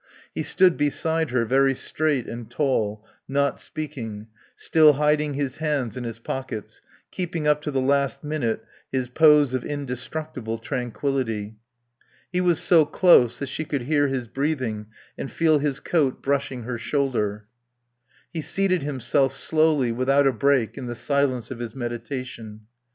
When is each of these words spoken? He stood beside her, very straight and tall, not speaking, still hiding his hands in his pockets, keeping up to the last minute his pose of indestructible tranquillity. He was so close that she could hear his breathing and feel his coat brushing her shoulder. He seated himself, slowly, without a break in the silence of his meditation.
He 0.33 0.41
stood 0.41 0.77
beside 0.77 1.29
her, 1.29 1.45
very 1.45 1.75
straight 1.75 2.25
and 2.27 2.49
tall, 2.49 3.05
not 3.27 3.59
speaking, 3.59 4.29
still 4.55 4.93
hiding 4.93 5.35
his 5.35 5.57
hands 5.57 5.95
in 5.95 6.05
his 6.05 6.17
pockets, 6.17 6.81
keeping 7.11 7.47
up 7.47 7.61
to 7.61 7.69
the 7.69 7.79
last 7.81 8.23
minute 8.23 8.65
his 8.91 9.09
pose 9.09 9.53
of 9.53 9.63
indestructible 9.63 10.57
tranquillity. 10.57 11.57
He 12.31 12.41
was 12.41 12.59
so 12.59 12.83
close 12.83 13.37
that 13.37 13.49
she 13.49 13.63
could 13.63 13.83
hear 13.83 14.07
his 14.07 14.27
breathing 14.27 14.87
and 15.19 15.31
feel 15.31 15.59
his 15.59 15.79
coat 15.79 16.23
brushing 16.23 16.63
her 16.63 16.79
shoulder. 16.79 17.45
He 18.33 18.41
seated 18.41 18.81
himself, 18.81 19.33
slowly, 19.35 19.91
without 19.91 20.25
a 20.25 20.33
break 20.33 20.79
in 20.79 20.87
the 20.87 20.95
silence 20.95 21.51
of 21.51 21.59
his 21.59 21.75
meditation. 21.75 22.61